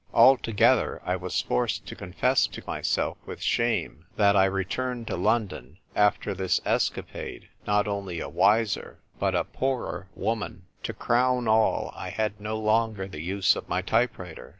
Altogether, 0.15 0.99
I 1.05 1.15
was 1.15 1.39
forced 1.41 1.85
to 1.85 1.95
confess 1.95 2.47
to 2.47 2.63
myself 2.65 3.17
with 3.27 3.39
shame 3.39 4.07
that 4.15 4.35
I 4.35 4.45
returned 4.45 5.05
to 5.09 5.15
London 5.15 5.77
after 5.95 6.31
86 6.31 6.31
THE 6.31 6.31
TVrE 6.31 6.33
WRITER 6.33 6.35
GIRL. 6.35 6.35
this 6.43 6.61
escapade 6.81 7.49
not 7.67 7.87
only 7.87 8.19
a 8.19 8.27
wiser, 8.27 8.97
but 9.19 9.35
a 9.35 9.43
poorer 9.43 10.07
woman. 10.15 10.63
To 10.85 10.93
crown 10.93 11.47
all, 11.47 11.91
I 11.95 12.09
had 12.09 12.41
no 12.41 12.57
longer 12.57 13.07
the 13.07 13.21
use 13.21 13.55
of 13.55 13.69
my 13.69 13.83
type 13.83 14.17
writer. 14.17 14.49